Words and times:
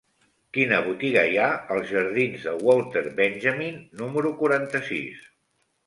Quina 0.57 0.79
botiga 0.87 1.25
hi 1.33 1.37
ha 1.41 1.49
als 1.77 1.93
jardins 1.97 2.47
de 2.49 2.55
Walter 2.65 3.07
Benjamin 3.23 3.81
número 4.05 4.37
quaranta-sis? 4.45 5.27